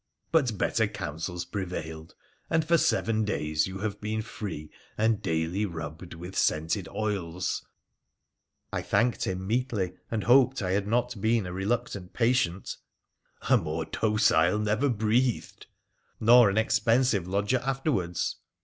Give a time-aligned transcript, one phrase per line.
[0.31, 2.15] But better counsels prevailed,
[2.49, 7.67] and for seven days you have been free and daily rubbed with scented oils!'
[8.73, 12.77] I thanked him meetly, and hoped I had not been a reluctant patient?'
[13.51, 15.67] A more docile never breathed.''
[16.19, 18.37] Nor an expensive lodger afterwards